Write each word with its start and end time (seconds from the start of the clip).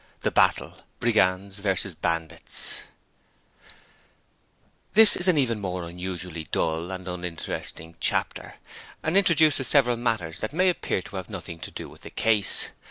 The 0.21 0.31
Battle: 0.31 0.79
Brigands 0.99 1.59
versus 1.59 1.93
Bandits 1.93 2.79
This 4.95 5.15
is 5.15 5.27
an 5.27 5.37
even 5.37 5.59
more 5.61 5.83
unusually 5.83 6.47
dull 6.51 6.89
and 6.89 7.07
uninteresting 7.07 7.97
chapter, 7.99 8.55
and 9.03 9.15
introduces 9.15 9.67
several 9.67 9.97
matters 9.97 10.39
that 10.39 10.53
may 10.53 10.69
appear 10.69 11.03
to 11.03 11.17
have 11.17 11.29
nothing 11.29 11.59
to 11.59 11.69
do 11.69 11.87
with 11.87 12.01
the 12.01 12.09
case. 12.09 12.69